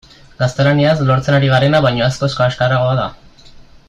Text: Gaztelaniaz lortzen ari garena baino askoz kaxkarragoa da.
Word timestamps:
Gaztelaniaz 0.37 0.95
lortzen 1.09 1.37
ari 1.39 1.51
garena 1.53 1.81
baino 1.87 2.05
askoz 2.09 2.31
kaxkarragoa 2.43 2.97
da. 3.05 3.09